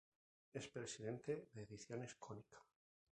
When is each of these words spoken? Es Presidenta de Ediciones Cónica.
Es 0.53 0.67
Presidenta 0.67 1.31
de 1.31 1.61
Ediciones 1.61 2.15
Cónica. 2.15 2.57